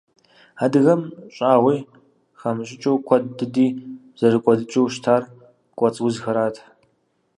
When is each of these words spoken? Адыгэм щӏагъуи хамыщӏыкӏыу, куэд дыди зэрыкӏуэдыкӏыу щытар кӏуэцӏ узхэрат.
Адыгэм 0.63 1.01
щӏагъуи 1.35 1.77
хамыщӏыкӏыу, 2.39 3.03
куэд 3.07 3.23
дыди 3.37 3.67
зэрыкӏуэдыкӏыу 4.19 4.91
щытар 4.93 5.23
кӏуэцӏ 5.77 5.99
узхэрат. 6.05 6.55